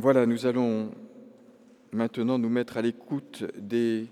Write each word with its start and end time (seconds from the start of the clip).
Voilà, 0.00 0.26
nous 0.26 0.46
allons 0.46 0.92
maintenant 1.90 2.38
nous 2.38 2.48
mettre 2.48 2.76
à 2.76 2.82
l'écoute 2.82 3.42
de 3.58 4.06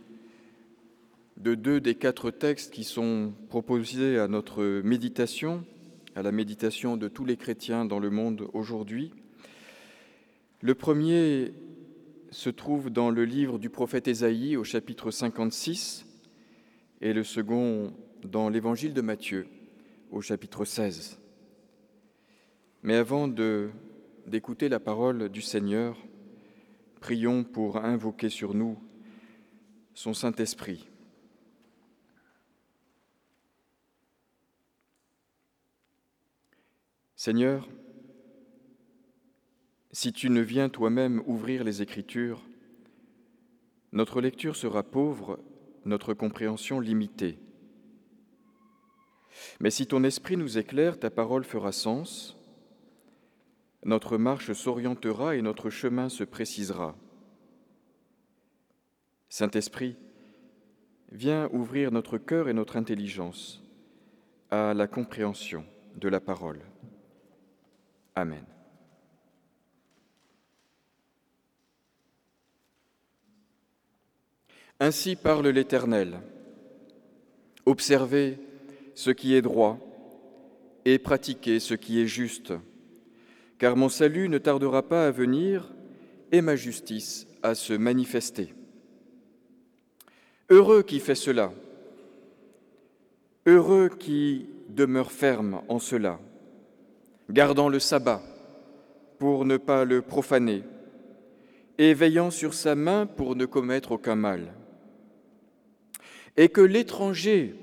deux 1.37 1.81
des 1.81 1.95
quatre 1.95 2.33
textes 2.33 2.73
qui 2.73 2.83
sont 2.83 3.33
proposés 3.51 4.19
à 4.19 4.27
notre 4.27 4.81
méditation, 4.83 5.65
à 6.17 6.23
la 6.23 6.33
méditation 6.33 6.97
de 6.97 7.07
tous 7.07 7.25
les 7.25 7.37
chrétiens 7.37 7.85
dans 7.85 8.01
le 8.01 8.11
monde 8.11 8.49
aujourd'hui. 8.53 9.13
Le 10.61 10.75
premier 10.75 11.53
se 12.33 12.51
trouve 12.51 12.91
dans 12.91 13.11
le 13.11 13.25
livre 13.25 13.61
du 13.61 13.71
prophète 13.71 14.09
Ésaïe 14.09 14.57
au 14.57 14.65
chapitre 14.65 15.13
56 15.13 16.05
et 17.01 17.13
le 17.13 17.23
second 17.23 17.93
dans 18.25 18.49
l'évangile 18.49 18.93
de 18.93 19.03
Matthieu 19.03 19.47
au 20.11 20.21
chapitre 20.21 20.65
16. 20.65 21.21
Mais 22.83 22.97
avant 22.97 23.29
de 23.29 23.71
d'écouter 24.27 24.69
la 24.69 24.81
parole 24.81 25.29
du 25.29 25.41
Seigneur, 25.41 25.97
prions 27.01 27.45
pour 27.45 27.79
invoquer 27.79 28.29
sur 28.29 28.55
nous 28.55 28.79
son 29.95 30.15
Saint-Esprit. 30.15 30.89
Seigneur, 37.15 37.69
si 39.93 40.13
tu 40.13 40.29
ne 40.29 40.41
viens 40.41 40.69
toi-même 40.69 41.23
ouvrir 41.27 41.65
les 41.65 41.81
Écritures, 41.81 42.43
notre 43.93 44.21
lecture 44.21 44.57
sera 44.57 44.83
pauvre, 44.83 45.39
notre 45.85 46.13
compréhension 46.13 46.81
limitée. 46.81 47.39
Mais 49.61 49.71
si 49.71 49.87
ton 49.87 50.05
esprit 50.05 50.37
nous 50.37 50.59
éclaire, 50.59 50.99
ta 50.99 51.11
parole 51.11 51.45
fera 51.45 51.73
sens, 51.73 52.37
notre 53.87 54.19
marche 54.19 54.53
s'orientera 54.53 55.37
et 55.37 55.43
notre 55.43 55.71
chemin 55.71 56.09
se 56.09 56.25
précisera. 56.25 56.97
Saint-Esprit, 59.29 59.97
viens 61.13 61.49
ouvrir 61.53 61.93
notre 61.93 62.19
cœur 62.19 62.49
et 62.49 62.53
notre 62.53 62.77
intelligence 62.77 63.63
à 64.51 64.75
la 64.75 64.89
compréhension 64.89 65.65
de 65.95 66.09
la 66.09 66.19
parole. 66.19 66.61
Amen. 68.17 68.45
Ainsi 74.81 75.15
parle 75.15 75.47
l'Éternel. 75.49 76.21
Observez 77.65 78.39
ce 78.97 79.11
qui 79.11 79.35
est 79.35 79.43
droit 79.43 79.79
et 80.85 80.99
pratiquez 80.99 81.61
ce 81.61 81.75
qui 81.75 82.01
est 82.01 82.07
juste 82.07 82.53
car 83.59 83.77
mon 83.77 83.89
salut 83.89 84.29
ne 84.29 84.39
tardera 84.39 84.83
pas 84.83 85.07
à 85.07 85.11
venir 85.11 85.73
et 86.33 86.41
ma 86.41 86.57
justice 86.57 87.27
à 87.43 87.55
se 87.55 87.73
manifester. 87.73 88.55
Heureux 90.51 90.83
qui 90.83 91.01
fait 91.01 91.15
cela, 91.15 91.53
heureux 93.47 93.89
qui 93.89 94.47
demeure 94.69 95.13
ferme 95.13 95.63
en 95.69 95.79
cela, 95.79 96.21
gardant 97.31 97.69
le 97.69 97.79
sabbat 97.79 98.23
pour 99.19 99.45
ne 99.45 99.57
pas 99.57 99.85
le 99.85 100.03
profaner, 100.03 100.63
et 101.79 101.95
veillant 101.95 102.31
sur 102.31 102.55
sa 102.55 102.75
main 102.75 103.07
pour 103.07 103.37
ne 103.37 103.47
commettre 103.47 103.93
aucun 103.93 104.17
mal. 104.17 104.53
Et 106.37 106.49
que 106.49 106.61
l'étranger 106.61 107.55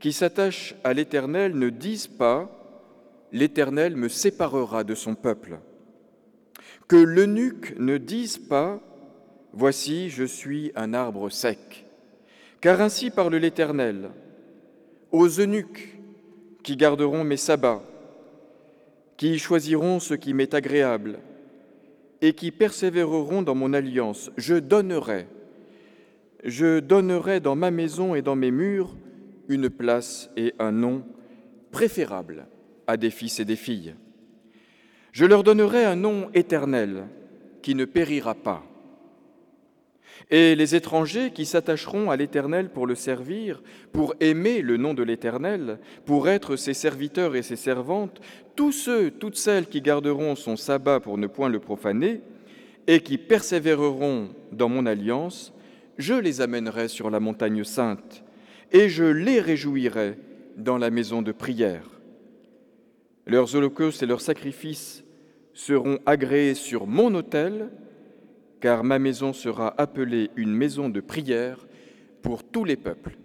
qui 0.00 0.12
s'attache 0.12 0.74
à 0.84 0.92
l'Éternel 0.92 1.56
ne 1.56 1.70
dise 1.70 2.06
pas 2.06 2.55
l'Éternel 3.36 3.96
me 3.96 4.08
séparera 4.08 4.82
de 4.82 4.94
son 4.94 5.14
peuple. 5.14 5.58
Que 6.88 6.96
l'eunuque 6.96 7.74
ne 7.78 7.98
dise 7.98 8.38
pas, 8.38 8.80
Voici, 9.52 10.10
je 10.10 10.24
suis 10.24 10.70
un 10.74 10.92
arbre 10.92 11.30
sec. 11.30 11.86
Car 12.60 12.80
ainsi 12.80 13.10
parle 13.10 13.36
l'Éternel, 13.36 14.10
aux 15.12 15.28
eunuques 15.28 15.98
qui 16.62 16.76
garderont 16.76 17.24
mes 17.24 17.38
sabbats, 17.38 17.82
qui 19.16 19.38
choisiront 19.38 19.98
ce 19.98 20.12
qui 20.12 20.34
m'est 20.34 20.52
agréable, 20.52 21.20
et 22.20 22.34
qui 22.34 22.50
persévéreront 22.50 23.42
dans 23.42 23.54
mon 23.54 23.72
alliance, 23.72 24.30
je 24.36 24.56
donnerai, 24.56 25.26
je 26.44 26.80
donnerai 26.80 27.40
dans 27.40 27.56
ma 27.56 27.70
maison 27.70 28.14
et 28.14 28.22
dans 28.22 28.36
mes 28.36 28.50
murs 28.50 28.94
une 29.48 29.70
place 29.70 30.30
et 30.36 30.54
un 30.58 30.72
nom 30.72 31.02
préférables 31.70 32.46
à 32.86 32.96
des 32.96 33.10
fils 33.10 33.40
et 33.40 33.44
des 33.44 33.56
filles. 33.56 33.94
Je 35.12 35.24
leur 35.24 35.42
donnerai 35.42 35.84
un 35.84 35.96
nom 35.96 36.28
éternel 36.34 37.06
qui 37.62 37.74
ne 37.74 37.84
périra 37.84 38.34
pas. 38.34 38.64
Et 40.30 40.54
les 40.54 40.74
étrangers 40.74 41.30
qui 41.30 41.46
s'attacheront 41.46 42.10
à 42.10 42.16
l'Éternel 42.16 42.70
pour 42.70 42.86
le 42.86 42.94
servir, 42.94 43.62
pour 43.92 44.14
aimer 44.20 44.60
le 44.60 44.76
nom 44.76 44.92
de 44.92 45.02
l'Éternel, 45.02 45.78
pour 46.04 46.28
être 46.28 46.56
ses 46.56 46.74
serviteurs 46.74 47.36
et 47.36 47.42
ses 47.42 47.56
servantes, 47.56 48.20
tous 48.56 48.72
ceux, 48.72 49.10
toutes 49.10 49.36
celles 49.36 49.66
qui 49.66 49.80
garderont 49.80 50.34
son 50.34 50.56
sabbat 50.56 51.00
pour 51.00 51.18
ne 51.18 51.26
point 51.26 51.48
le 51.48 51.60
profaner, 51.60 52.20
et 52.86 53.00
qui 53.00 53.18
persévéreront 53.18 54.30
dans 54.52 54.68
mon 54.68 54.86
alliance, 54.86 55.52
je 55.98 56.14
les 56.14 56.40
amènerai 56.40 56.88
sur 56.88 57.10
la 57.10 57.20
montagne 57.20 57.64
sainte, 57.64 58.24
et 58.72 58.88
je 58.88 59.04
les 59.04 59.40
réjouirai 59.40 60.18
dans 60.56 60.78
la 60.78 60.90
maison 60.90 61.22
de 61.22 61.32
prière. 61.32 61.95
Leurs 63.26 63.56
holocaustes 63.56 64.02
et 64.02 64.06
leurs 64.06 64.20
sacrifices 64.20 65.04
seront 65.52 65.98
agréés 66.06 66.54
sur 66.54 66.86
mon 66.86 67.14
autel, 67.14 67.70
car 68.60 68.84
ma 68.84 68.98
maison 68.98 69.32
sera 69.32 69.74
appelée 69.80 70.30
une 70.36 70.52
maison 70.52 70.88
de 70.88 71.00
prière 71.00 71.66
pour 72.22 72.44
tous 72.44 72.64
les 72.64 72.76
peuples. 72.76 73.18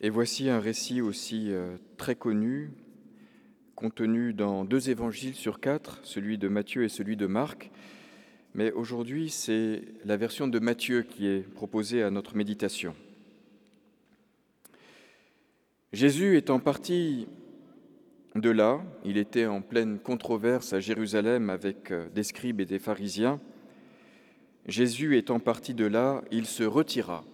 Et 0.00 0.10
voici 0.10 0.48
un 0.48 0.60
récit 0.60 1.00
aussi 1.00 1.50
euh, 1.50 1.76
très 1.96 2.14
connu, 2.14 2.70
contenu 3.74 4.32
dans 4.32 4.64
deux 4.64 4.90
évangiles 4.90 5.34
sur 5.34 5.58
quatre, 5.58 5.98
celui 6.04 6.38
de 6.38 6.46
Matthieu 6.46 6.84
et 6.84 6.88
celui 6.88 7.16
de 7.16 7.26
Marc. 7.26 7.72
Mais 8.54 8.70
aujourd'hui, 8.70 9.28
c'est 9.28 9.82
la 10.04 10.16
version 10.16 10.46
de 10.46 10.58
Matthieu 10.60 11.02
qui 11.02 11.26
est 11.26 11.40
proposée 11.40 12.04
à 12.04 12.10
notre 12.12 12.36
méditation. 12.36 12.94
Jésus 15.92 16.36
étant 16.36 16.60
parti 16.60 17.26
de 18.36 18.50
là, 18.50 18.80
il 19.04 19.16
était 19.16 19.46
en 19.46 19.62
pleine 19.62 19.98
controverse 19.98 20.72
à 20.72 20.78
Jérusalem 20.78 21.50
avec 21.50 21.90
euh, 21.90 22.08
des 22.14 22.22
scribes 22.22 22.60
et 22.60 22.66
des 22.66 22.78
pharisiens. 22.78 23.40
Jésus 24.66 25.16
étant 25.16 25.40
parti 25.40 25.74
de 25.74 25.86
là, 25.86 26.22
il 26.30 26.46
se 26.46 26.62
retira 26.62 27.24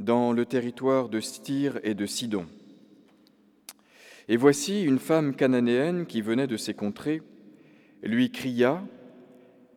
dans 0.00 0.32
le 0.32 0.46
territoire 0.46 1.08
de 1.08 1.20
Styr 1.20 1.78
et 1.82 1.94
de 1.94 2.06
Sidon. 2.06 2.46
Et 4.28 4.36
voici 4.36 4.82
une 4.82 4.98
femme 4.98 5.34
cananéenne 5.34 6.06
qui 6.06 6.22
venait 6.22 6.46
de 6.46 6.56
ces 6.56 6.74
contrées 6.74 7.22
lui 8.02 8.30
cria 8.30 8.82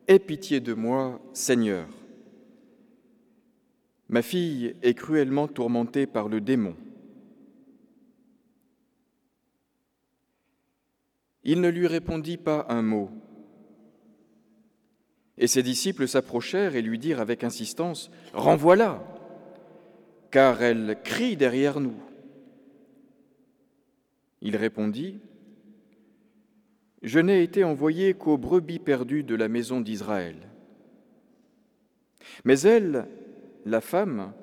Aie 0.08 0.20
pitié 0.20 0.60
de 0.60 0.74
moi, 0.74 1.20
Seigneur. 1.34 1.88
Ma 4.08 4.22
fille 4.22 4.76
est 4.84 4.94
cruellement 4.94 5.48
tourmentée 5.48 6.06
par 6.06 6.30
le 6.30 6.42
démon. 6.42 6.76
Il 11.44 11.62
ne 11.62 11.70
lui 11.70 11.88
répondit 11.88 12.38
pas 12.38 12.68
un 12.70 12.84
mot. 12.84 13.10
Et 15.38 15.48
ses 15.48 15.64
disciples 15.64 16.08
s'approchèrent 16.08 16.76
et 16.76 16.82
lui 16.84 17.00
dirent 17.00 17.20
avec 17.20 17.44
insistance 17.44 18.12
Renvoie-la 18.34 19.15
car 20.36 20.62
elle 20.62 20.98
crie 21.02 21.38
derrière 21.38 21.80
nous. 21.80 21.96
Il 24.42 24.58
répondit, 24.58 25.22
Je 27.04 27.20
n'ai 27.20 27.42
été 27.42 27.64
envoyé 27.64 28.16
qu'aux 28.16 28.38
brebis 28.38 28.80
perdues 28.80 29.24
de 29.24 29.34
la 29.34 29.48
maison 29.48 29.80
d'Israël. 29.80 30.36
Mais 32.44 32.60
elle, 32.60 33.08
la 33.64 33.80
femme, 33.80 34.34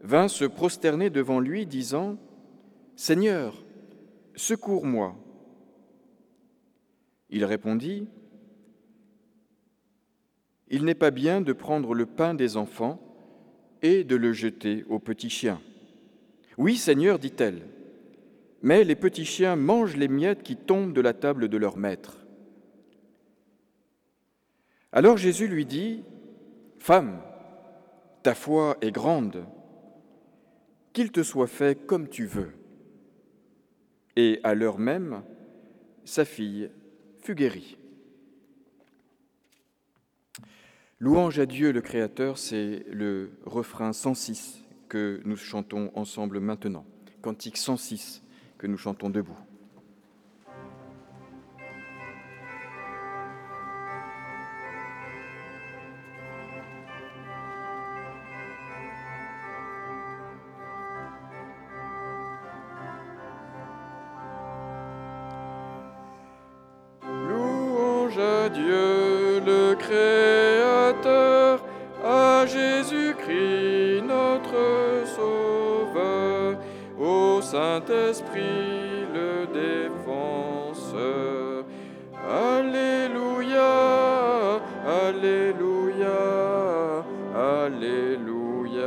vint 0.00 0.26
se 0.26 0.44
prosterner 0.44 1.08
devant 1.08 1.38
lui, 1.38 1.66
disant, 1.66 2.16
Seigneur, 2.96 3.62
secours-moi. 4.34 5.14
Il 7.30 7.44
répondit, 7.44 8.08
Il 10.66 10.84
n'est 10.84 10.96
pas 10.96 11.12
bien 11.12 11.40
de 11.40 11.52
prendre 11.52 11.94
le 11.94 12.06
pain 12.06 12.34
des 12.34 12.56
enfants 12.56 13.11
et 13.82 14.04
de 14.04 14.16
le 14.16 14.32
jeter 14.32 14.84
aux 14.88 14.98
petits 14.98 15.30
chiens. 15.30 15.60
Oui, 16.56 16.76
Seigneur, 16.76 17.18
dit-elle, 17.18 17.62
mais 18.62 18.84
les 18.84 18.94
petits 18.94 19.24
chiens 19.24 19.56
mangent 19.56 19.96
les 19.96 20.08
miettes 20.08 20.42
qui 20.42 20.56
tombent 20.56 20.92
de 20.92 21.00
la 21.00 21.14
table 21.14 21.48
de 21.48 21.56
leur 21.56 21.76
maître. 21.76 22.18
Alors 24.92 25.16
Jésus 25.16 25.48
lui 25.48 25.66
dit, 25.66 26.04
Femme, 26.78 27.20
ta 28.22 28.34
foi 28.34 28.76
est 28.80 28.92
grande, 28.92 29.44
qu'il 30.92 31.10
te 31.10 31.22
soit 31.22 31.46
fait 31.46 31.86
comme 31.86 32.08
tu 32.08 32.26
veux. 32.26 32.52
Et 34.16 34.40
à 34.44 34.54
l'heure 34.54 34.78
même, 34.78 35.22
sa 36.04 36.24
fille 36.24 36.70
fut 37.20 37.34
guérie. 37.34 37.78
Louange 41.02 41.40
à 41.40 41.46
Dieu 41.46 41.72
le 41.72 41.80
Créateur, 41.80 42.38
c'est 42.38 42.86
le 42.88 43.32
refrain 43.44 43.92
106 43.92 44.62
que 44.88 45.20
nous 45.24 45.36
chantons 45.36 45.90
ensemble 45.96 46.38
maintenant. 46.38 46.84
Cantique 47.22 47.56
106 47.56 48.22
que 48.56 48.68
nous 48.68 48.76
chantons 48.76 49.10
debout. 49.10 49.36
Saint-Esprit 77.72 79.06
le 79.14 79.46
défenseur. 79.90 81.64
Alléluia, 82.28 83.60
Alléluia, 84.86 86.18
Alléluia. 87.34 88.82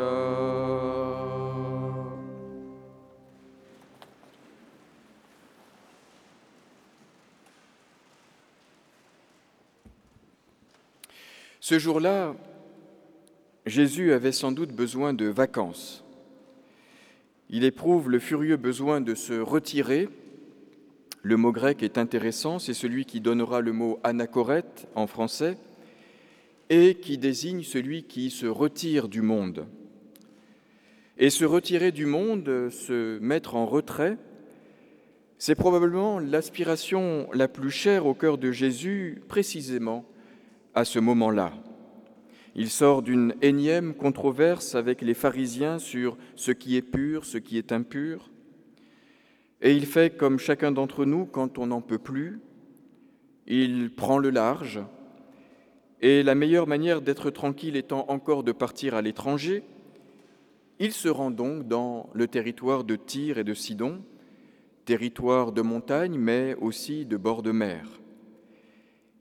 Ce 11.60 11.80
jour-là, 11.80 12.36
Jésus 13.66 14.14
avait 14.14 14.32
sans 14.32 14.52
doute 14.52 14.74
besoin 14.74 15.14
de 15.14 15.26
vacances. 15.26 16.05
Il 17.50 17.64
éprouve 17.64 18.10
le 18.10 18.20
furieux 18.20 18.58
besoin 18.58 19.02
de 19.02 19.14
se 19.14 19.34
retirer. 19.34 20.10
Le 21.22 21.38
mot 21.38 21.52
grec 21.52 21.84
est 21.84 21.98
intéressant, 21.98 22.60
c'est 22.60 22.74
celui 22.74 23.06
qui 23.06 23.22
donnera 23.22 23.62
le 23.62 23.72
mot 23.72 24.00
anachorète 24.04 24.88
en 24.96 25.08
français 25.08 25.58
et 26.70 26.96
qui 26.96 27.18
désigne 27.18 27.64
celui 27.64 28.04
qui 28.04 28.32
se 28.32 28.48
retire 28.48 29.08
du 29.08 29.22
monde. 29.22 29.68
Et 31.18 31.30
se 31.30 31.46
retirer 31.46 31.92
du 31.92 32.06
monde, 32.06 32.70
se 32.70 33.20
mettre 33.20 33.56
en 33.56 33.66
retrait, 33.66 34.18
c'est 35.38 35.56
probablement 35.56 36.20
l'aspiration 36.20 37.28
la 37.34 37.48
plus 37.48 37.70
chère 37.70 38.06
au 38.06 38.14
cœur 38.14 38.38
de 38.38 38.52
Jésus 38.52 39.22
précisément 39.28 40.06
à 40.74 40.86
ce 40.86 41.00
moment-là. 41.00 41.54
Il 42.56 42.70
sort 42.70 43.02
d'une 43.02 43.36
énième 43.42 43.94
controverse 43.94 44.76
avec 44.76 45.02
les 45.02 45.14
pharisiens 45.14 45.78
sur 45.78 46.18
ce 46.36 46.52
qui 46.52 46.78
est 46.78 46.82
pur, 46.82 47.26
ce 47.26 47.38
qui 47.38 47.58
est 47.58 47.74
impur, 47.74 48.30
et 49.62 49.74
il 49.74 49.86
fait 49.86 50.16
comme 50.16 50.40
chacun 50.40 50.72
d'entre 50.72 51.06
nous 51.06 51.26
quand 51.26 51.58
on 51.58 51.68
n'en 51.68 51.82
peut 51.82 51.98
plus, 51.98 52.40
il 53.48 53.94
prend 53.94 54.18
le 54.18 54.30
large, 54.30 54.82
et 56.02 56.24
la 56.24 56.36
meilleure 56.36 56.68
manière 56.68 57.02
d'être 57.02 57.30
tranquille 57.30 57.76
étant 57.76 58.06
encore 58.10 58.44
de 58.44 58.52
partir 58.52 58.96
à 58.96 59.02
l'étranger, 59.02 59.64
il 60.80 60.92
se 60.92 61.08
rend 61.08 61.32
donc 61.32 61.68
dans 61.68 62.10
le 62.14 62.28
territoire 62.28 62.84
de 62.84 62.96
Tyr 62.96 63.38
et 63.38 63.44
de 63.44 63.54
Sidon, 63.54 64.02
territoire 64.86 65.52
de 65.52 65.62
montagne 65.62 66.18
mais 66.18 66.56
aussi 66.62 67.06
de 67.06 67.18
bord 67.18 67.44
de 67.44 67.52
mer. 67.52 68.00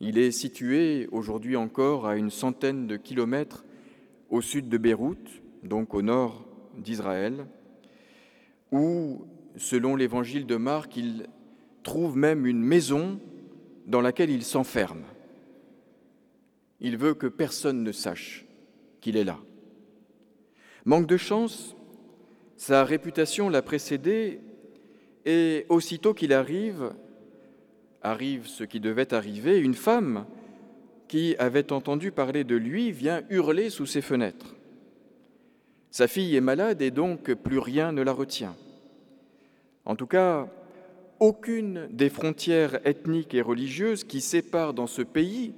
Il 0.00 0.18
est 0.18 0.32
situé 0.32 1.08
aujourd'hui 1.12 1.56
encore 1.56 2.06
à 2.06 2.16
une 2.16 2.30
centaine 2.30 2.86
de 2.86 2.96
kilomètres 2.96 3.64
au 4.28 4.40
sud 4.40 4.68
de 4.68 4.78
Beyrouth, 4.78 5.42
donc 5.62 5.94
au 5.94 6.02
nord 6.02 6.46
d'Israël, 6.76 7.46
où, 8.72 9.24
selon 9.56 9.96
l'évangile 9.96 10.46
de 10.46 10.56
Marc, 10.56 10.96
il 10.96 11.26
trouve 11.82 12.16
même 12.16 12.46
une 12.46 12.62
maison 12.62 13.20
dans 13.86 14.00
laquelle 14.00 14.30
il 14.30 14.42
s'enferme. 14.42 15.04
Il 16.80 16.96
veut 16.96 17.14
que 17.14 17.26
personne 17.26 17.82
ne 17.82 17.92
sache 17.92 18.46
qu'il 19.00 19.16
est 19.16 19.24
là. 19.24 19.38
Manque 20.84 21.06
de 21.06 21.16
chance, 21.16 21.76
sa 22.56 22.84
réputation 22.84 23.48
l'a 23.48 23.62
précédé 23.62 24.40
et 25.24 25.66
aussitôt 25.68 26.14
qu'il 26.14 26.32
arrive, 26.32 26.92
arrive 28.04 28.46
ce 28.46 28.62
qui 28.62 28.78
devait 28.78 29.12
arriver, 29.12 29.58
une 29.58 29.74
femme 29.74 30.26
qui 31.08 31.34
avait 31.38 31.72
entendu 31.72 32.12
parler 32.12 32.44
de 32.44 32.54
lui 32.54 32.92
vient 32.92 33.22
hurler 33.30 33.70
sous 33.70 33.86
ses 33.86 34.02
fenêtres. 34.02 34.54
Sa 35.90 36.06
fille 36.06 36.36
est 36.36 36.40
malade 36.40 36.82
et 36.82 36.90
donc 36.90 37.32
plus 37.34 37.58
rien 37.58 37.92
ne 37.92 38.02
la 38.02 38.12
retient. 38.12 38.54
En 39.84 39.96
tout 39.96 40.06
cas, 40.06 40.48
aucune 41.20 41.88
des 41.90 42.08
frontières 42.08 42.86
ethniques 42.86 43.34
et 43.34 43.42
religieuses 43.42 44.04
qui 44.04 44.20
séparent 44.20 44.74
dans 44.74 44.86
ce 44.86 45.02
pays, 45.02 45.54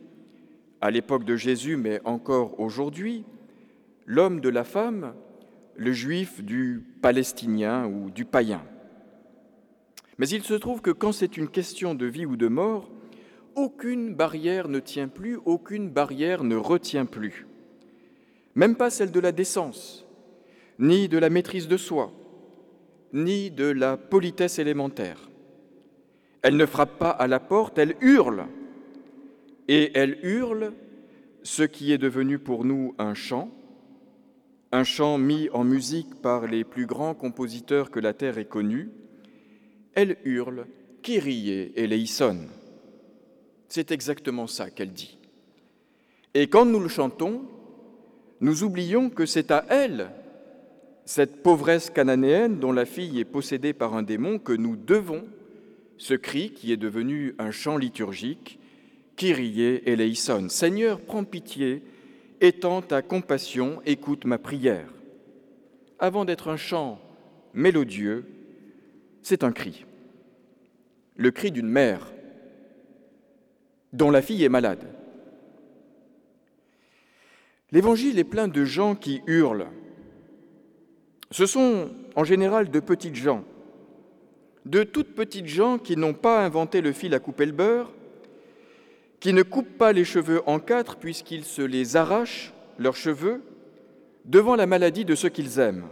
à 0.80 0.90
l'époque 0.90 1.24
de 1.24 1.36
Jésus 1.36 1.76
mais 1.76 2.00
encore 2.04 2.60
aujourd'hui, 2.60 3.24
l'homme 4.04 4.40
de 4.40 4.48
la 4.48 4.64
femme, 4.64 5.14
le 5.76 5.92
juif 5.92 6.44
du 6.44 6.84
palestinien 7.02 7.86
ou 7.86 8.10
du 8.10 8.24
païen. 8.24 8.62
Mais 10.18 10.28
il 10.28 10.42
se 10.42 10.54
trouve 10.54 10.80
que 10.80 10.90
quand 10.90 11.12
c'est 11.12 11.36
une 11.36 11.48
question 11.48 11.94
de 11.94 12.06
vie 12.06 12.26
ou 12.26 12.36
de 12.36 12.48
mort, 12.48 12.90
aucune 13.54 14.14
barrière 14.14 14.68
ne 14.68 14.80
tient 14.80 15.08
plus, 15.08 15.38
aucune 15.44 15.90
barrière 15.90 16.44
ne 16.44 16.56
retient 16.56 17.06
plus. 17.06 17.46
Même 18.54 18.76
pas 18.76 18.90
celle 18.90 19.10
de 19.10 19.20
la 19.20 19.32
décence, 19.32 20.06
ni 20.78 21.08
de 21.08 21.18
la 21.18 21.30
maîtrise 21.30 21.68
de 21.68 21.76
soi, 21.76 22.12
ni 23.12 23.50
de 23.50 23.66
la 23.66 23.96
politesse 23.96 24.58
élémentaire. 24.58 25.28
Elle 26.42 26.56
ne 26.56 26.66
frappe 26.66 26.98
pas 26.98 27.10
à 27.10 27.26
la 27.26 27.40
porte, 27.40 27.78
elle 27.78 27.96
hurle. 28.00 28.46
Et 29.68 29.90
elle 29.98 30.18
hurle 30.22 30.72
ce 31.42 31.62
qui 31.62 31.92
est 31.92 31.98
devenu 31.98 32.38
pour 32.38 32.64
nous 32.64 32.94
un 32.98 33.14
chant, 33.14 33.50
un 34.72 34.84
chant 34.84 35.18
mis 35.18 35.48
en 35.50 35.64
musique 35.64 36.20
par 36.22 36.46
les 36.46 36.64
plus 36.64 36.86
grands 36.86 37.14
compositeurs 37.14 37.90
que 37.90 38.00
la 38.00 38.12
terre 38.12 38.38
ait 38.38 38.44
connus, 38.44 38.90
elle 39.96 40.18
hurle 40.24 40.66
Kyrie 41.02 41.72
eleison. 41.74 42.46
C'est 43.68 43.90
exactement 43.90 44.46
ça 44.46 44.70
qu'elle 44.70 44.92
dit. 44.92 45.18
Et 46.34 46.46
quand 46.46 46.66
nous 46.66 46.78
le 46.78 46.88
chantons, 46.88 47.42
nous 48.40 48.62
oublions 48.62 49.08
que 49.10 49.26
c'est 49.26 49.50
à 49.50 49.64
elle, 49.70 50.10
cette 51.06 51.42
pauvresse 51.42 51.90
cananéenne 51.90 52.58
dont 52.58 52.72
la 52.72 52.84
fille 52.84 53.18
est 53.18 53.24
possédée 53.24 53.72
par 53.72 53.94
un 53.94 54.02
démon, 54.02 54.38
que 54.38 54.52
nous 54.52 54.76
devons 54.76 55.24
ce 55.96 56.14
cri 56.14 56.50
qui 56.50 56.72
est 56.72 56.76
devenu 56.76 57.34
un 57.38 57.50
chant 57.50 57.78
liturgique, 57.78 58.58
Kyrie 59.16 59.80
eleison. 59.86 60.50
Seigneur, 60.50 61.00
prends 61.00 61.24
pitié, 61.24 61.82
étends 62.42 62.82
ta 62.82 63.00
compassion, 63.00 63.80
écoute 63.86 64.26
ma 64.26 64.36
prière. 64.36 64.92
Avant 65.98 66.26
d'être 66.26 66.48
un 66.48 66.58
chant 66.58 67.00
mélodieux, 67.54 68.26
c'est 69.26 69.42
un 69.42 69.50
cri. 69.50 69.84
Le 71.16 71.32
cri 71.32 71.50
d'une 71.50 71.68
mère 71.68 72.12
dont 73.92 74.12
la 74.12 74.22
fille 74.22 74.44
est 74.44 74.48
malade. 74.48 74.86
L'évangile 77.72 78.20
est 78.20 78.24
plein 78.24 78.46
de 78.46 78.64
gens 78.64 78.94
qui 78.94 79.22
hurlent. 79.26 79.66
Ce 81.32 81.44
sont 81.44 81.90
en 82.14 82.22
général 82.22 82.70
de 82.70 82.78
petites 82.78 83.16
gens, 83.16 83.42
de 84.64 84.84
toutes 84.84 85.16
petites 85.16 85.48
gens 85.48 85.78
qui 85.78 85.96
n'ont 85.96 86.14
pas 86.14 86.44
inventé 86.44 86.80
le 86.80 86.92
fil 86.92 87.12
à 87.12 87.18
couper 87.18 87.46
le 87.46 87.52
beurre, 87.52 87.92
qui 89.18 89.32
ne 89.32 89.42
coupent 89.42 89.76
pas 89.76 89.92
les 89.92 90.04
cheveux 90.04 90.40
en 90.46 90.60
quatre 90.60 90.98
puisqu'ils 90.98 91.44
se 91.44 91.62
les 91.62 91.96
arrachent, 91.96 92.52
leurs 92.78 92.94
cheveux, 92.94 93.42
devant 94.24 94.54
la 94.54 94.66
maladie 94.66 95.04
de 95.04 95.16
ceux 95.16 95.30
qu'ils 95.30 95.58
aiment, 95.58 95.88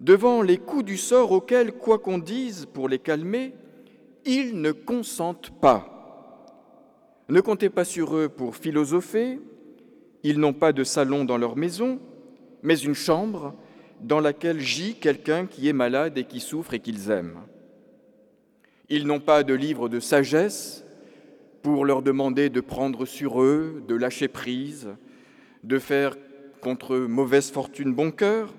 devant 0.00 0.42
les 0.42 0.58
coups 0.58 0.84
du 0.84 0.96
sort 0.96 1.32
auxquels, 1.32 1.72
quoi 1.72 1.98
qu'on 1.98 2.18
dise 2.18 2.66
pour 2.66 2.88
les 2.88 2.98
calmer, 2.98 3.54
ils 4.24 4.60
ne 4.60 4.72
consentent 4.72 5.50
pas. 5.60 5.94
Ne 7.28 7.40
comptez 7.40 7.70
pas 7.70 7.84
sur 7.84 8.16
eux 8.16 8.28
pour 8.28 8.56
philosopher, 8.56 9.40
ils 10.22 10.38
n'ont 10.38 10.52
pas 10.52 10.72
de 10.72 10.84
salon 10.84 11.24
dans 11.24 11.38
leur 11.38 11.56
maison, 11.56 12.00
mais 12.62 12.76
une 12.76 12.94
chambre 12.94 13.54
dans 14.00 14.20
laquelle 14.20 14.60
gît 14.60 14.94
quelqu'un 14.94 15.46
qui 15.46 15.68
est 15.68 15.72
malade 15.72 16.18
et 16.18 16.24
qui 16.24 16.40
souffre 16.40 16.74
et 16.74 16.80
qu'ils 16.80 17.10
aiment. 17.10 17.38
Ils 18.88 19.06
n'ont 19.06 19.20
pas 19.20 19.42
de 19.42 19.54
livre 19.54 19.88
de 19.88 20.00
sagesse 20.00 20.84
pour 21.62 21.84
leur 21.84 22.02
demander 22.02 22.48
de 22.48 22.60
prendre 22.60 23.04
sur 23.04 23.42
eux, 23.42 23.82
de 23.86 23.94
lâcher 23.94 24.28
prise, 24.28 24.88
de 25.64 25.78
faire 25.78 26.16
contre 26.62 26.96
mauvaise 26.96 27.50
fortune 27.50 27.92
bon 27.92 28.10
cœur. 28.10 28.54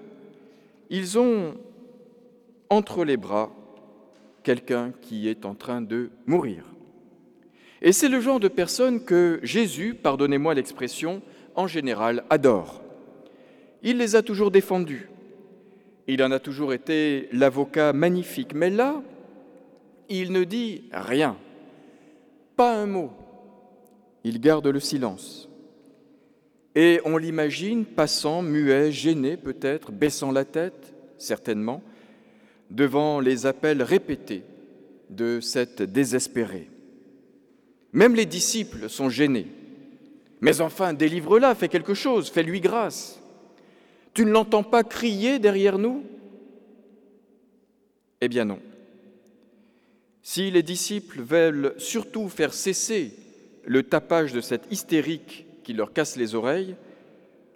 Ils 0.90 1.20
ont 1.20 1.56
entre 2.70 3.04
les 3.06 3.18
bras 3.18 3.52
quelqu'un 4.44 4.92
qui 5.02 5.28
est 5.28 5.46
en 5.46 5.56
train 5.56 5.82
de 5.82 6.10
mourir. 6.26 6.64
Et 7.82 7.92
c'est 7.92 8.10
le 8.10 8.20
genre 8.20 8.40
de 8.40 8.48
personne 8.48 9.04
que 9.04 9.40
Jésus, 9.44 9.94
pardonnez-moi 9.94 10.54
l'expression, 10.54 11.22
en 11.56 11.68
général 11.68 12.24
adore. 12.30 12.82
Il 13.84 13.98
les 13.98 14.16
a 14.16 14.22
toujours 14.22 14.52
défendus. 14.52 15.10
Il 16.08 16.24
en 16.24 16.32
a 16.32 16.40
toujours 16.40 16.74
été 16.74 17.30
l'avocat 17.32 17.94
magnifique. 17.94 18.54
Mais 18.54 18.70
là, 18.70 19.02
il 20.10 20.32
ne 20.32 20.44
dit 20.44 20.84
rien, 20.92 21.38
pas 22.56 22.76
un 22.76 22.88
mot. 22.88 23.12
Il 24.24 24.42
garde 24.42 24.68
le 24.68 24.80
silence. 24.80 25.49
Et 26.82 27.02
on 27.04 27.18
l'imagine 27.18 27.84
passant, 27.84 28.42
muet, 28.42 28.94
gêné 28.94 29.36
peut-être, 29.36 29.92
baissant 29.92 30.32
la 30.32 30.46
tête, 30.46 30.94
certainement, 31.18 31.84
devant 32.70 33.20
les 33.20 33.46
appels 33.46 33.84
répétés 33.84 34.44
de 35.10 35.42
cette 35.42 35.82
désespérée. 35.82 36.70
Même 37.92 38.16
les 38.16 38.26
disciples 38.26 38.90
sont 38.90 39.10
gênés. 39.10 39.48
Mais 40.40 40.62
enfin, 40.62 40.94
délivre-la, 40.94 41.54
fais 41.54 41.68
quelque 41.68 41.94
chose, 41.94 42.30
fais-lui 42.30 42.62
grâce. 42.62 43.20
Tu 44.14 44.24
ne 44.24 44.32
l'entends 44.32 44.64
pas 44.64 44.86
crier 44.86 45.38
derrière 45.38 45.78
nous? 45.78 46.06
Eh 48.22 48.30
bien 48.30 48.46
non. 48.46 48.60
Si 50.24 50.50
les 50.50 50.64
disciples 50.64 51.24
veulent 51.24 51.74
surtout 51.78 52.30
faire 52.30 52.54
cesser 52.54 53.12
le 53.66 53.84
tapage 53.84 54.32
de 54.32 54.40
cette 54.40 54.72
hystérique 54.72 55.46
qui 55.70 55.76
leur 55.76 55.94
casse 55.94 56.16
les 56.16 56.34
oreilles, 56.34 56.76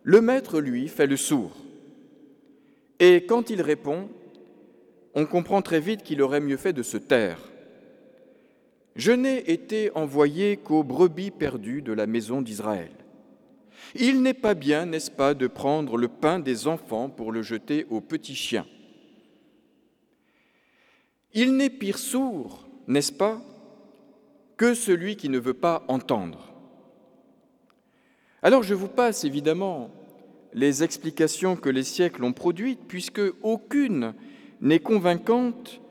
le 0.03 0.21
maître, 0.21 0.59
lui, 0.59 0.87
fait 0.87 1.07
le 1.07 1.17
sourd. 1.17 1.57
Et 2.99 3.25
quand 3.25 3.49
il 3.49 3.59
répond, 3.59 4.07
on 5.15 5.25
comprend 5.25 5.63
très 5.63 5.79
vite 5.79 6.03
qu'il 6.03 6.21
aurait 6.21 6.39
mieux 6.39 6.57
fait 6.57 6.73
de 6.73 6.83
se 6.83 6.97
taire. 6.97 7.39
Je 8.95 9.11
n'ai 9.11 9.51
été 9.51 9.89
envoyé 9.95 10.57
qu'aux 10.57 10.83
brebis 10.83 11.31
perdues 11.31 11.81
de 11.81 11.91
la 11.91 12.05
maison 12.05 12.43
d'Israël. 12.43 12.91
Il 13.95 14.21
n'est 14.21 14.35
pas 14.35 14.53
bien, 14.53 14.85
n'est-ce 14.85 15.09
pas, 15.09 15.33
de 15.33 15.47
prendre 15.47 15.97
le 15.97 16.07
pain 16.07 16.37
des 16.37 16.67
enfants 16.67 17.09
pour 17.09 17.31
le 17.31 17.41
jeter 17.41 17.87
aux 17.89 18.01
petits 18.01 18.35
chiens. 18.35 18.67
Il 21.33 21.57
n'est 21.57 21.71
pire 21.71 21.97
sourd, 21.97 22.67
n'est-ce 22.85 23.11
pas, 23.11 23.41
que 24.55 24.75
celui 24.75 25.15
qui 25.15 25.29
ne 25.29 25.39
veut 25.39 25.55
pas 25.55 25.83
entendre. 25.87 26.52
Alors 28.43 28.61
je 28.61 28.73
vous 28.73 28.89
passe 28.89 29.23
évidemment 29.23 29.89
les 30.53 30.83
explications 30.83 31.55
que 31.55 31.69
les 31.69 31.83
siècles 31.83 32.23
ont 32.23 32.33
produites, 32.33 32.81
puisque 32.87 33.21
aucune 33.41 34.13
n'est 34.61 34.79
convaincante 34.79 35.81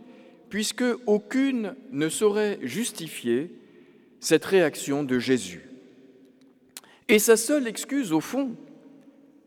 puisque 0.52 0.84
aucune 1.06 1.74
ne 1.92 2.10
saurait 2.10 2.58
justifier 2.60 3.50
cette 4.20 4.44
réaction 4.44 5.02
de 5.02 5.18
Jésus. 5.18 5.62
Et 7.08 7.18
sa 7.18 7.38
seule 7.38 7.66
excuse, 7.66 8.12
au 8.12 8.20
fond, 8.20 8.54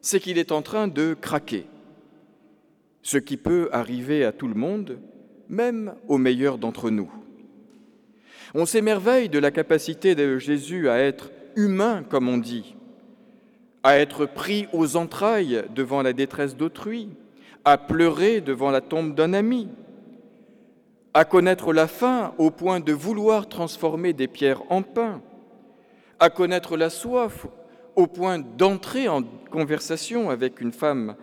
c'est 0.02 0.20
qu'il 0.20 0.40
est 0.40 0.52
en 0.52 0.64
train 0.64 0.88
de 0.88 1.14
craquer, 1.14 1.68
ce 3.04 3.20
qui 3.20 3.38
peut 3.38 3.70
arriver 3.72 4.26
à 4.26 4.32
tout 4.32 4.48
le 4.48 4.56
monde, 4.56 4.98
même 5.48 5.94
aux 6.08 6.18
meilleurs 6.18 6.58
d'entre 6.58 6.90
nous. 6.90 7.14
On 8.56 8.66
s'émerveille 8.66 9.30
de 9.30 9.38
la 9.38 9.52
capacité 9.52 10.16
de 10.16 10.40
Jésus 10.40 10.90
à 10.90 10.98
être 10.98 11.30
humain, 11.56 12.04
comme 12.10 12.30
on 12.30 12.40
dit, 12.40 12.76
à 13.86 14.00
être 14.00 14.26
pris 14.26 14.68
aux 14.74 14.98
entrailles 14.98 15.64
devant 15.76 16.02
la 16.02 16.12
détresse 16.12 16.58
d'autrui, 16.58 17.10
à 17.64 17.78
pleurer 17.78 18.42
devant 18.42 18.72
la 18.72 18.82
tombe 18.82 19.14
d'un 19.14 19.32
ami, 19.32 19.70
à 21.14 21.24
connaître 21.24 21.72
la 21.72 21.86
faim 21.86 22.34
au 22.40 22.50
point 22.50 22.80
de 22.80 22.94
vouloir 22.94 23.48
transformer 23.48 24.12
des 24.12 24.28
pierres 24.28 24.64
en 24.72 24.82
pain, 24.82 25.22
à 26.20 26.32
connaître 26.32 26.78
la 26.78 26.90
soif 26.90 27.46
au 27.96 28.08
point 28.08 28.40
d'entrer 28.40 29.08
en 29.08 29.22
conversation 29.52 30.32
avec 30.32 30.62
une 30.62 30.74
femme 30.74 31.16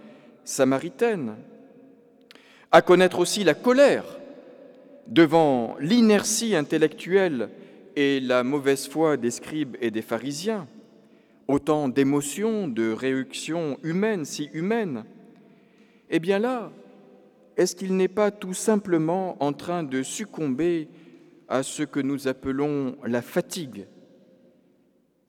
samaritaine, 0.44 1.34
à 2.70 2.80
connaître 2.80 3.18
aussi 3.18 3.42
la 3.42 3.54
colère 3.54 4.04
devant 5.08 5.74
l'inertie 5.80 6.54
intellectuelle 6.54 7.48
et 7.96 8.20
la 8.20 8.44
mauvaise 8.44 8.86
foi 8.86 9.16
des 9.16 9.32
scribes 9.32 9.76
et 9.80 9.90
des 9.90 10.00
pharisiens, 10.00 10.68
autant 11.48 11.88
d'émotions, 11.88 12.68
de 12.68 12.92
réactions 12.92 13.78
humaines, 13.82 14.24
si 14.24 14.50
humaines, 14.52 15.04
eh 16.10 16.18
bien 16.18 16.38
là, 16.38 16.70
est-ce 17.56 17.76
qu'il 17.76 17.96
n'est 17.96 18.08
pas 18.08 18.30
tout 18.30 18.54
simplement 18.54 19.36
en 19.42 19.52
train 19.52 19.82
de 19.82 20.02
succomber 20.02 20.88
à 21.48 21.62
ce 21.62 21.82
que 21.82 22.00
nous 22.00 22.28
appelons 22.28 22.96
la 23.04 23.22
fatigue, 23.22 23.86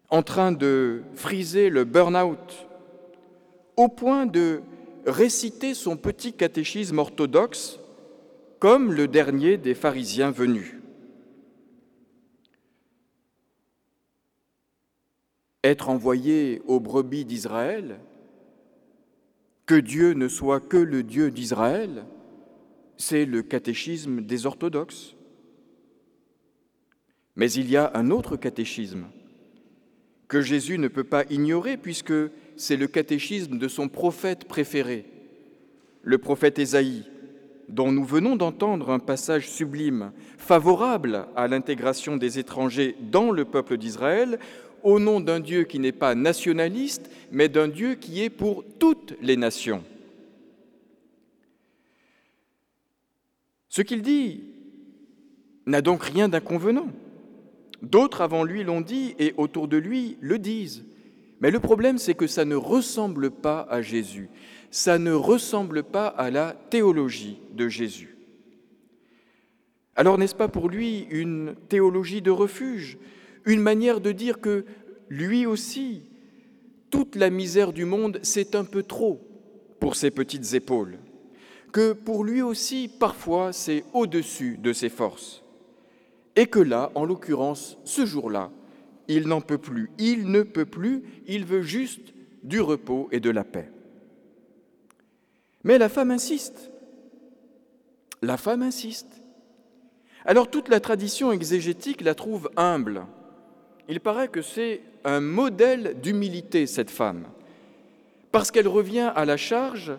en 0.09 0.23
train 0.23 0.51
de 0.51 1.01
friser 1.15 1.69
le 1.69 1.83
burn-out, 1.83 2.67
au 3.75 3.87
point 3.87 4.25
de 4.25 4.61
réciter 5.05 5.73
son 5.73 5.97
petit 5.97 6.33
catéchisme 6.33 6.99
orthodoxe 6.99 7.79
comme 8.59 8.93
le 8.93 9.07
dernier 9.07 9.57
des 9.57 9.73
pharisiens 9.73 10.31
venus? 10.31 10.75
Être 15.63 15.89
envoyé 15.89 16.61
aux 16.67 16.79
brebis 16.79 17.25
d'Israël, 17.25 17.99
que 19.65 19.75
Dieu 19.75 20.13
ne 20.13 20.27
soit 20.27 20.59
que 20.59 20.77
le 20.77 21.03
Dieu 21.03 21.31
d'Israël, 21.31 22.05
c'est 22.97 23.25
le 23.25 23.41
catéchisme 23.41 24.21
des 24.21 24.45
orthodoxes. 24.45 25.15
Mais 27.35 27.51
il 27.51 27.69
y 27.69 27.77
a 27.77 27.91
un 27.95 28.11
autre 28.11 28.35
catéchisme 28.35 29.05
que 30.27 30.41
Jésus 30.41 30.77
ne 30.77 30.87
peut 30.87 31.03
pas 31.03 31.25
ignorer 31.29 31.77
puisque 31.77 32.13
c'est 32.55 32.75
le 32.75 32.87
catéchisme 32.87 33.57
de 33.57 33.67
son 33.67 33.87
prophète 33.87 34.45
préféré, 34.45 35.05
le 36.01 36.17
prophète 36.17 36.59
Ésaïe, 36.59 37.05
dont 37.69 37.91
nous 37.91 38.03
venons 38.03 38.35
d'entendre 38.35 38.89
un 38.91 38.99
passage 38.99 39.49
sublime, 39.49 40.11
favorable 40.37 41.27
à 41.35 41.47
l'intégration 41.47 42.17
des 42.17 42.39
étrangers 42.39 42.95
dans 42.99 43.31
le 43.31 43.45
peuple 43.45 43.77
d'Israël, 43.77 44.39
au 44.83 44.99
nom 44.99 45.19
d'un 45.19 45.39
Dieu 45.39 45.63
qui 45.63 45.79
n'est 45.79 45.91
pas 45.91 46.15
nationaliste, 46.15 47.09
mais 47.31 47.49
d'un 47.49 47.67
Dieu 47.67 47.95
qui 47.95 48.21
est 48.21 48.29
pour 48.29 48.63
toutes 48.79 49.15
les 49.21 49.37
nations. 49.37 49.83
Ce 53.69 53.81
qu'il 53.81 54.01
dit 54.01 54.43
n'a 55.65 55.81
donc 55.81 56.03
rien 56.03 56.29
d'inconvenant. 56.29 56.87
D'autres 57.81 58.21
avant 58.21 58.43
lui 58.43 58.63
l'ont 58.63 58.81
dit 58.81 59.15
et 59.17 59.33
autour 59.37 59.67
de 59.67 59.77
lui 59.77 60.17
le 60.21 60.37
disent. 60.37 60.83
Mais 61.41 61.51
le 61.51 61.59
problème, 61.59 61.97
c'est 61.97 62.13
que 62.13 62.27
ça 62.27 62.45
ne 62.45 62.55
ressemble 62.55 63.31
pas 63.31 63.67
à 63.69 63.81
Jésus. 63.81 64.29
Ça 64.71 64.97
ne 64.99 65.11
ressemble 65.11 65.83
pas 65.83 66.07
à 66.07 66.29
la 66.31 66.53
théologie 66.69 67.39
de 67.53 67.67
Jésus. 67.67 68.15
Alors 69.95 70.17
n'est-ce 70.17 70.35
pas 70.35 70.47
pour 70.47 70.69
lui 70.69 71.07
une 71.09 71.55
théologie 71.69 72.21
de 72.21 72.31
refuge? 72.31 72.97
Une 73.45 73.61
manière 73.61 74.01
de 74.01 74.11
dire 74.11 74.39
que 74.39 74.65
lui 75.09 75.45
aussi, 75.45 76.03
toute 76.89 77.15
la 77.15 77.29
misère 77.29 77.73
du 77.73 77.85
monde, 77.85 78.19
c'est 78.23 78.55
un 78.55 78.63
peu 78.63 78.83
trop 78.83 79.19
pour 79.79 79.95
ses 79.95 80.11
petites 80.11 80.53
épaules, 80.53 80.97
que 81.71 81.93
pour 81.93 82.23
lui 82.23 82.41
aussi, 82.41 82.89
parfois, 82.99 83.51
c'est 83.51 83.83
au-dessus 83.93 84.57
de 84.57 84.73
ses 84.73 84.89
forces, 84.89 85.43
et 86.35 86.47
que 86.47 86.59
là, 86.59 86.91
en 86.95 87.05
l'occurrence, 87.05 87.77
ce 87.83 88.05
jour-là, 88.05 88.51
il 89.07 89.27
n'en 89.27 89.41
peut 89.41 89.57
plus, 89.57 89.91
il 89.97 90.31
ne 90.31 90.43
peut 90.43 90.65
plus, 90.65 91.03
il 91.27 91.45
veut 91.45 91.61
juste 91.61 92.13
du 92.43 92.61
repos 92.61 93.09
et 93.11 93.19
de 93.19 93.29
la 93.29 93.43
paix. 93.43 93.69
Mais 95.63 95.77
la 95.77 95.89
femme 95.89 96.11
insiste. 96.11 96.71
La 98.21 98.37
femme 98.37 98.61
insiste. 98.61 99.21
Alors 100.25 100.49
toute 100.49 100.69
la 100.69 100.79
tradition 100.79 101.31
exégétique 101.31 102.01
la 102.01 102.15
trouve 102.15 102.49
humble. 102.55 103.05
Il 103.89 103.99
paraît 103.99 104.29
que 104.29 104.41
c'est 104.41 104.81
un 105.03 105.19
modèle 105.19 105.99
d'humilité, 106.01 106.67
cette 106.67 106.91
femme, 106.91 107.25
parce 108.31 108.51
qu'elle 108.51 108.67
revient 108.67 109.11
à 109.15 109.25
la 109.25 109.37
charge 109.37 109.93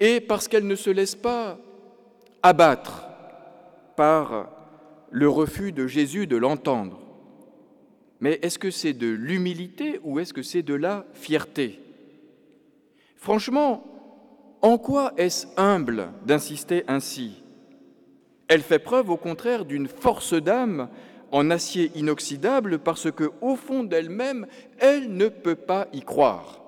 et 0.00 0.20
parce 0.20 0.48
qu'elle 0.48 0.66
ne 0.66 0.74
se 0.74 0.90
laisse 0.90 1.14
pas 1.14 1.58
abattre 2.42 3.06
par 3.96 4.48
le 5.10 5.28
refus 5.28 5.72
de 5.72 5.86
Jésus 5.86 6.26
de 6.26 6.36
l'entendre. 6.36 7.00
Mais 8.20 8.38
est-ce 8.42 8.58
que 8.58 8.70
c'est 8.70 8.92
de 8.92 9.08
l'humilité 9.08 10.00
ou 10.02 10.18
est-ce 10.18 10.32
que 10.32 10.42
c'est 10.42 10.62
de 10.62 10.74
la 10.74 11.04
fierté? 11.12 11.80
Franchement, 13.16 13.84
en 14.62 14.78
quoi 14.78 15.12
est-ce 15.16 15.46
humble 15.56 16.08
d'insister 16.24 16.84
ainsi? 16.88 17.42
Elle 18.48 18.62
fait 18.62 18.78
preuve 18.78 19.10
au 19.10 19.16
contraire 19.16 19.64
d'une 19.64 19.88
force 19.88 20.34
d'âme 20.34 20.88
en 21.32 21.50
acier 21.50 21.90
inoxydable 21.94 22.78
parce 22.78 23.10
que 23.10 23.30
au 23.40 23.56
fond 23.56 23.84
d'elle-même, 23.84 24.46
elle 24.78 25.14
ne 25.14 25.28
peut 25.28 25.56
pas 25.56 25.88
y 25.92 26.00
croire. 26.00 26.62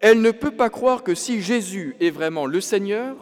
Elle 0.00 0.20
ne 0.20 0.32
peut 0.32 0.50
pas 0.50 0.70
croire 0.70 1.02
que 1.02 1.14
si 1.14 1.40
Jésus 1.40 1.94
est 2.00 2.10
vraiment 2.10 2.46
le 2.46 2.60
Seigneur, 2.60 3.16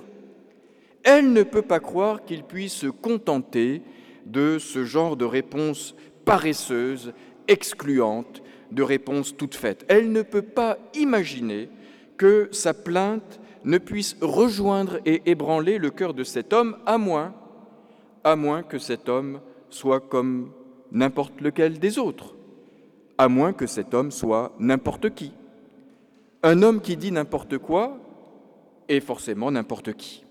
elle 1.03 1.33
ne 1.33 1.43
peut 1.43 1.63
pas 1.63 1.81
croire 1.81 2.25
qu'il 2.25 2.43
puisse 2.43 2.75
se 2.75 2.87
contenter 2.87 3.83
de 4.27 4.59
ce 4.59 4.85
genre 4.85 5.17
de 5.17 5.25
réponse 5.25 5.95
paresseuse, 6.25 7.13
excluante, 7.49 8.43
de 8.71 8.83
réponse 8.83 9.37
toute 9.37 9.55
faite. 9.55 9.85
Elle 9.89 10.13
ne 10.13 10.23
peut 10.23 10.43
pas 10.43 10.79
imaginer 10.95 11.69
que 12.17 12.49
sa 12.53 12.75
plainte 12.75 13.41
ne 13.65 13.79
puisse 13.79 14.17
rejoindre 14.21 15.01
et 15.05 15.23
ébranler 15.27 15.79
le 15.79 15.91
cœur 15.91 16.15
de 16.15 16.25
cet 16.25 16.53
homme, 16.53 16.77
à 16.87 16.99
moins, 16.99 17.35
à 18.25 18.37
moins 18.37 18.63
que 18.63 18.79
cet 18.79 19.09
homme 19.09 19.41
soit 19.71 20.01
comme 20.01 20.53
n'importe 20.93 21.41
lequel 21.41 21.79
des 21.79 21.99
autres, 21.99 22.35
à 23.19 23.29
moins 23.29 23.53
que 23.53 23.67
cet 23.67 23.95
homme 23.95 24.11
soit 24.11 24.53
n'importe 24.59 25.15
qui. 25.15 25.33
Un 26.43 26.63
homme 26.63 26.81
qui 26.81 26.97
dit 26.97 27.13
n'importe 27.13 27.59
quoi 27.59 27.99
est 28.89 29.01
forcément 29.01 29.51
n'importe 29.51 29.93
qui. 29.93 30.25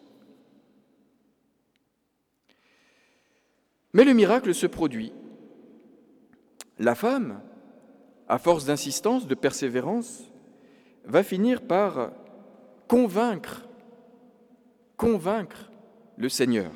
Mais 3.93 4.03
le 4.03 4.13
miracle 4.13 4.53
se 4.53 4.67
produit. 4.67 5.13
La 6.77 6.95
femme, 6.95 7.41
à 8.27 8.37
force 8.37 8.65
d'insistance, 8.65 9.27
de 9.27 9.35
persévérance, 9.35 10.23
va 11.05 11.23
finir 11.23 11.61
par 11.61 12.11
convaincre, 12.87 13.67
convaincre 14.97 15.71
le 16.17 16.29
Seigneur, 16.29 16.71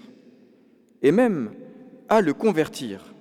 et 1.02 1.12
même 1.12 1.54
à 2.14 2.22
le 2.22 2.36
convertir. 2.36 3.12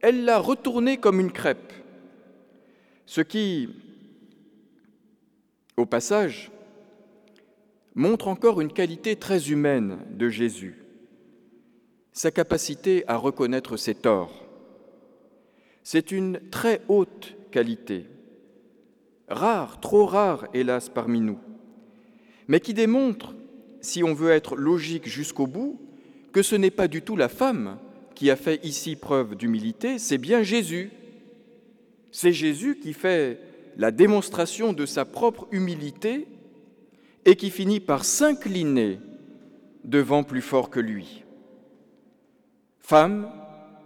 Elle 0.00 0.24
l'a 0.24 0.38
retourné 0.38 0.96
comme 0.96 1.20
une 1.20 1.30
crêpe, 1.30 1.72
ce 3.06 3.20
qui, 3.20 3.68
au 5.76 5.86
passage, 5.86 6.50
montre 7.94 8.26
encore 8.26 8.60
une 8.60 8.72
qualité 8.72 9.14
très 9.14 9.50
humaine 9.50 9.98
de 10.10 10.28
Jésus 10.28 10.84
sa 12.10 12.32
capacité 12.32 13.04
à 13.06 13.16
reconnaître 13.16 13.76
ses 13.76 13.94
torts. 13.94 14.44
C'est 15.84 16.10
une 16.10 16.40
très 16.50 16.80
haute 16.88 17.36
qualité, 17.52 18.06
rare, 19.28 19.78
trop 19.78 20.04
rare, 20.04 20.48
hélas, 20.52 20.88
parmi 20.88 21.20
nous, 21.20 21.38
mais 22.48 22.58
qui 22.58 22.74
démontre, 22.74 23.36
si 23.80 24.02
on 24.02 24.14
veut 24.14 24.32
être 24.32 24.56
logique 24.56 25.06
jusqu'au 25.06 25.46
bout, 25.46 25.80
que 26.38 26.44
ce 26.44 26.54
n'est 26.54 26.70
pas 26.70 26.86
du 26.86 27.02
tout 27.02 27.16
la 27.16 27.28
femme 27.28 27.78
qui 28.14 28.30
a 28.30 28.36
fait 28.36 28.64
ici 28.64 28.94
preuve 28.94 29.34
d'humilité, 29.34 29.98
c'est 29.98 30.18
bien 30.18 30.44
Jésus. 30.44 30.92
C'est 32.12 32.32
Jésus 32.32 32.78
qui 32.78 32.92
fait 32.92 33.40
la 33.76 33.90
démonstration 33.90 34.72
de 34.72 34.86
sa 34.86 35.04
propre 35.04 35.48
humilité 35.50 36.28
et 37.24 37.34
qui 37.34 37.50
finit 37.50 37.80
par 37.80 38.04
s'incliner 38.04 39.00
devant 39.82 40.22
plus 40.22 40.40
fort 40.40 40.70
que 40.70 40.78
lui. 40.78 41.24
Femme, 42.78 43.28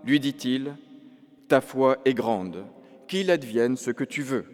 lui 0.05 0.21
dit-il, 0.21 0.75
ta 1.49 1.63
foi 1.63 2.03
est 2.05 2.13
grande, 2.13 2.67
qu'il 3.09 3.31
advienne 3.31 3.79
ce 3.79 3.91
que 3.91 4.05
tu 4.05 4.21
veux. 4.21 4.45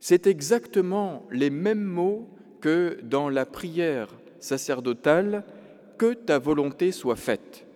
C'est 0.00 0.26
exactement 0.26 1.24
les 1.30 1.48
mêmes 1.48 1.82
mots 1.82 2.28
que 2.60 3.00
dans 3.04 3.30
la 3.30 3.46
prière 3.46 4.08
sacerdotale, 4.38 5.44
que 5.98 6.14
ta 6.14 6.38
volonté 6.38 6.92
soit 6.92 7.16
faite. 7.16 7.66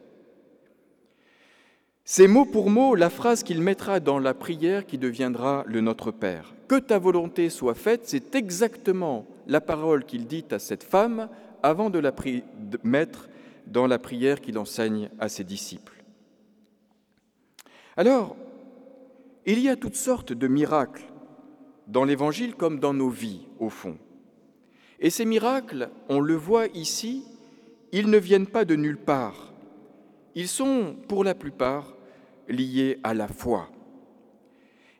C'est 2.04 2.28
mot 2.28 2.44
pour 2.44 2.70
mot 2.70 2.94
la 2.94 3.10
phrase 3.10 3.42
qu'il 3.42 3.60
mettra 3.60 4.00
dans 4.00 4.18
la 4.18 4.34
prière 4.34 4.86
qui 4.86 4.98
deviendra 4.98 5.64
le 5.66 5.80
Notre 5.80 6.10
Père. 6.10 6.54
Que 6.68 6.78
ta 6.78 6.98
volonté 6.98 7.50
soit 7.50 7.74
faite, 7.74 8.02
c'est 8.04 8.34
exactement 8.34 9.26
la 9.46 9.60
parole 9.60 10.04
qu'il 10.04 10.26
dit 10.26 10.44
à 10.50 10.58
cette 10.58 10.84
femme 10.84 11.28
avant 11.62 11.90
de 11.90 11.98
la 11.98 12.12
mettre 12.82 13.28
dans 13.66 13.86
la 13.86 13.98
prière 13.98 14.40
qu'il 14.40 14.58
enseigne 14.58 15.10
à 15.18 15.28
ses 15.28 15.44
disciples. 15.44 16.02
Alors, 17.96 18.36
il 19.46 19.58
y 19.58 19.68
a 19.68 19.76
toutes 19.76 19.96
sortes 19.96 20.32
de 20.32 20.48
miracles 20.48 21.04
dans 21.88 22.04
l'Évangile 22.04 22.54
comme 22.54 22.78
dans 22.78 22.94
nos 22.94 23.10
vies, 23.10 23.46
au 23.58 23.68
fond. 23.68 23.96
Et 24.98 25.10
ces 25.10 25.24
miracles, 25.24 25.90
on 26.08 26.20
le 26.20 26.36
voit 26.36 26.66
ici, 26.68 27.24
ils 27.92 28.08
ne 28.08 28.18
viennent 28.18 28.46
pas 28.46 28.64
de 28.64 28.74
nulle 28.74 28.98
part. 28.98 29.52
Ils 30.34 30.48
sont, 30.48 30.96
pour 31.08 31.24
la 31.24 31.34
plupart, 31.34 31.94
liés 32.48 32.98
à 33.04 33.12
la 33.12 33.28
foi. 33.28 33.68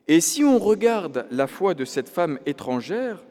Et 0.07 0.21
si 0.21 0.45
on 0.45 0.59
regarde 0.59 1.27
la 1.31 1.47
foi 1.47 1.75
de 1.75 1.87
cette 1.87 2.09
femme 2.09 2.39
étrangère, 2.45 3.25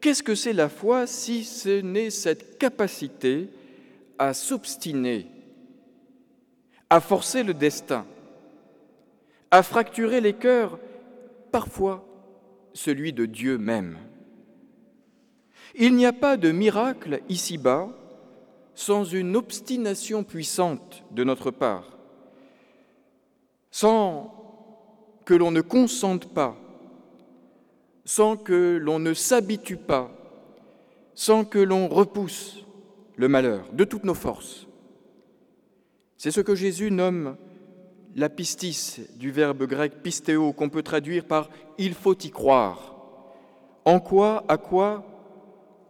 qu'est-ce 0.00 0.22
que 0.22 0.34
c'est 0.34 0.52
la 0.52 0.68
foi 0.68 1.06
si 1.06 1.44
ce 1.44 1.80
n'est 1.80 2.10
cette 2.10 2.58
capacité 2.58 3.48
à 4.18 4.34
s'obstiner, 4.34 5.26
à 6.90 7.00
forcer 7.00 7.42
le 7.42 7.54
destin, 7.54 8.04
à 9.50 9.62
fracturer 9.62 10.20
les 10.20 10.34
cœurs, 10.34 10.78
parfois 11.50 12.06
celui 12.74 13.12
de 13.14 13.24
Dieu 13.24 13.56
même? 13.56 13.96
Il 15.74 15.94
n'y 15.94 16.06
a 16.06 16.12
pas 16.12 16.36
de 16.36 16.50
miracle 16.52 17.20
ici-bas 17.28 17.90
sans 18.76 19.04
une 19.04 19.36
obstination 19.36 20.22
puissante 20.22 21.02
de 21.10 21.24
notre 21.24 21.50
part, 21.50 21.96
sans 23.70 24.34
que 25.24 25.32
l'on 25.32 25.50
ne 25.50 25.62
consente 25.62 26.32
pas, 26.32 26.56
sans 28.04 28.36
que 28.36 28.76
l'on 28.76 28.98
ne 28.98 29.14
s'habitue 29.14 29.78
pas, 29.78 30.10
sans 31.14 31.46
que 31.46 31.58
l'on 31.58 31.88
repousse, 31.88 32.66
le 33.16 33.28
malheur 33.28 33.64
de 33.72 33.84
toutes 33.84 34.04
nos 34.04 34.14
forces. 34.14 34.66
C'est 36.18 36.30
ce 36.30 36.42
que 36.42 36.54
Jésus 36.54 36.90
nomme 36.90 37.38
la 38.14 38.28
pistis 38.28 39.00
du 39.16 39.30
verbe 39.30 39.66
grec 39.66 40.02
pistéo 40.02 40.52
qu'on 40.52 40.68
peut 40.68 40.82
traduire 40.82 41.24
par 41.24 41.48
il 41.78 41.94
faut 41.94 42.16
y 42.18 42.30
croire. 42.30 42.94
En 43.86 44.00
quoi, 44.00 44.44
à 44.48 44.58
quoi 44.58 45.02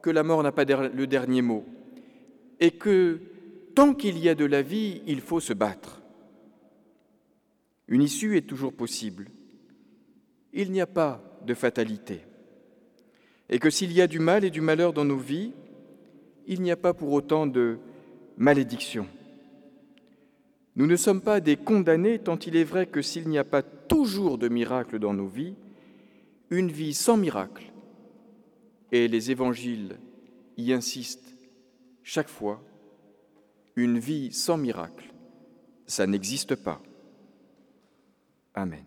que 0.03 0.11
la 0.11 0.23
mort 0.23 0.45
n'a 0.45 0.53
pas 0.53 0.65
le 0.65 1.07
dernier 1.09 1.43
mot 1.43 1.65
et 2.61 2.73
que 2.73 3.21
tant 3.75 3.95
qu'il 3.95 4.19
y 4.19 4.29
a 4.29 4.35
de 4.35 4.45
la 4.45 4.63
vie, 4.63 5.03
il 5.07 5.21
faut 5.21 5.41
se 5.41 5.53
battre. 5.53 6.03
Une 7.89 8.03
issue 8.03 8.37
est 8.37 8.47
toujours 8.47 8.73
possible. 8.73 9.29
Il 10.53 10.73
n'y 10.73 10.81
a 10.81 10.87
pas 10.87 11.23
de 11.45 11.55
fatalité. 11.55 12.23
Et 13.49 13.59
que 13.59 13.71
s'il 13.71 13.93
y 13.93 14.01
a 14.01 14.07
du 14.07 14.19
mal 14.19 14.45
et 14.45 14.51
du 14.51 14.61
malheur 14.61 14.93
dans 14.93 15.05
nos 15.05 15.19
vies, 15.19 15.53
il 16.47 16.63
n'y 16.63 16.71
a 16.71 16.77
pas 16.77 16.95
pour 16.95 17.13
autant 17.13 17.47
de 17.47 17.79
malédiction. 18.37 19.07
Nous 20.75 20.87
ne 20.87 20.97
sommes 20.97 21.21
pas 21.21 21.41
des 21.41 21.57
condamnés 21.57 22.19
tant 22.19 22.39
il 22.39 22.57
est 22.57 22.65
vrai 22.65 22.87
que 22.87 23.03
s'il 23.03 23.29
n'y 23.29 23.39
a 23.39 23.45
pas 23.45 23.63
toujours 23.63 24.37
de 24.39 24.49
miracle 24.49 24.99
dans 24.99 25.15
nos 25.15 25.29
vies, 25.29 25.55
une 26.51 26.71
vie 26.71 26.95
sans 26.95 27.17
miracle, 27.17 27.73
et 28.93 29.09
les 29.09 29.31
évangiles 29.31 29.97
y 30.57 30.73
insistent 30.73 31.36
chaque 32.09 32.29
fois, 32.29 32.63
une 33.75 33.99
vie 33.99 34.33
sans 34.33 34.57
miracle, 34.57 35.13
ça 35.89 36.07
n'existe 36.07 36.55
pas. 36.55 36.81
Amen. 38.55 38.85